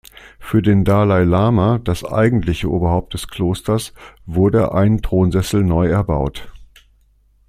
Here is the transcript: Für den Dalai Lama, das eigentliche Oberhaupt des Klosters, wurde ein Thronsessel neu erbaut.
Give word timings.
Für 0.39 0.63
den 0.63 0.83
Dalai 0.83 1.21
Lama, 1.25 1.77
das 1.77 2.03
eigentliche 2.03 2.71
Oberhaupt 2.71 3.13
des 3.13 3.27
Klosters, 3.27 3.93
wurde 4.25 4.73
ein 4.73 5.03
Thronsessel 5.03 5.63
neu 5.63 5.89
erbaut. 5.89 6.51